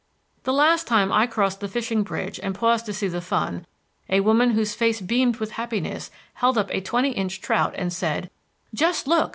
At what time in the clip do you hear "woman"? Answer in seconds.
4.21-4.49